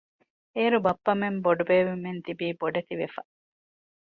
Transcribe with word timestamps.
އޭރު 0.55 0.77
ބައްޕަމެން 0.85 1.37
ބޮޑުބޭބެމެން 1.43 2.21
ތިބީ 2.25 2.47
ބޮޑެތި 2.59 2.93
ވެފަ 3.01 3.21